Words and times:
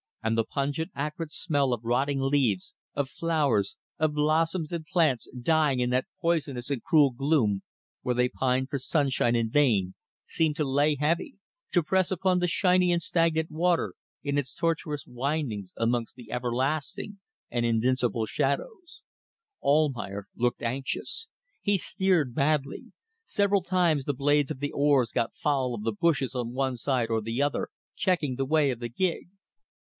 And 0.23 0.35
the 0.37 0.43
pungent, 0.43 0.91
acrid 0.95 1.31
smell 1.31 1.73
of 1.73 1.83
rotting 1.83 2.19
leaves, 2.19 2.73
of 2.95 3.09
flowers, 3.09 3.75
of 3.99 4.13
blossoms 4.13 4.71
and 4.71 4.85
plants 4.85 5.27
dying 5.39 5.79
in 5.79 5.91
that 5.91 6.05
poisonous 6.19 6.69
and 6.71 6.81
cruel 6.83 7.11
gloom, 7.11 7.61
where 8.01 8.13
they 8.15 8.29
pined 8.29 8.69
for 8.69 8.77
sunshine 8.79 9.35
in 9.35 9.49
vain, 9.49 9.93
seemed 10.25 10.55
to 10.57 10.63
lay 10.63 10.95
heavy, 10.95 11.37
to 11.71 11.83
press 11.83 12.09
upon 12.11 12.37
the 12.39 12.47
shiny 12.47 12.91
and 12.91 13.01
stagnant 13.01 13.49
water 13.51 13.93
in 14.23 14.37
its 14.37 14.53
tortuous 14.55 15.05
windings 15.07 15.73
amongst 15.77 16.15
the 16.15 16.31
everlasting 16.31 17.19
and 17.51 17.65
invincible 17.65 18.25
shadows. 18.27 19.01
Almayer 19.61 20.25
looked 20.35 20.61
anxious. 20.63 21.29
He 21.61 21.77
steered 21.77 22.33
badly. 22.35 22.91
Several 23.25 23.61
times 23.61 24.05
the 24.05 24.13
blades 24.15 24.49
of 24.51 24.59
the 24.59 24.71
oars 24.71 25.11
got 25.11 25.35
foul 25.35 25.75
of 25.75 25.83
the 25.83 25.91
bushes 25.91 26.35
on 26.35 26.53
one 26.53 26.77
side 26.77 27.09
or 27.09 27.21
the 27.21 27.41
other, 27.41 27.69
checking 27.95 28.35
the 28.35 28.45
way 28.45 28.71
of 28.71 28.79
the 28.79 28.89
gig. 28.89 29.29